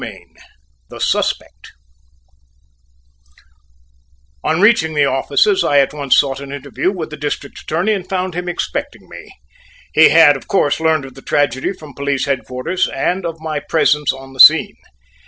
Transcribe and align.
CHAPTER 0.03 0.17
IV 0.33 0.37
THE 0.89 0.99
SUSPECT 0.99 1.67
On 4.43 4.59
reaching 4.59 4.95
the 4.95 5.05
offices, 5.05 5.63
I 5.63 5.77
at 5.77 5.93
once 5.93 6.17
sought 6.17 6.39
an 6.39 6.51
interview 6.51 6.91
with 6.91 7.11
the 7.11 7.17
District 7.17 7.61
Attorney 7.61 7.93
and 7.93 8.09
found 8.09 8.33
him 8.33 8.49
expecting 8.49 9.07
me. 9.07 9.29
He 9.93 10.09
had, 10.09 10.35
of 10.35 10.47
course, 10.47 10.79
learned 10.79 11.05
of 11.05 11.13
the 11.13 11.21
tragedy 11.21 11.71
from 11.71 11.93
police 11.93 12.25
headquarters, 12.25 12.87
and 12.87 13.27
of 13.27 13.39
my 13.39 13.59
presence 13.59 14.11
on 14.11 14.33
the 14.33 14.39
scene. 14.39 14.73